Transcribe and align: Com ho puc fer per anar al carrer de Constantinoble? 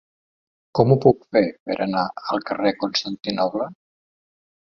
Com 0.77 0.93
ho 0.93 0.95
puc 1.03 1.19
fer 1.35 1.43
per 1.69 1.75
anar 1.85 2.05
al 2.35 2.41
carrer 2.49 2.71
de 2.71 2.79
Constantinoble? 2.85 3.67